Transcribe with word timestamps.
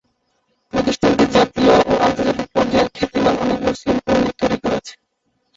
প্রতিষ্ঠানটি 0.73 1.25
জাতীয় 1.35 1.73
ও 1.81 1.93
আন্তর্জাতিক 2.05 2.47
পর্যায়ের 2.55 2.89
খ্যাতিমান 2.95 3.35
অনেক 3.43 3.59
মুসলিম 3.67 3.97
পণ্ডিত 4.05 4.35
তৈরি 4.39 4.57
করেছে। 4.63 4.93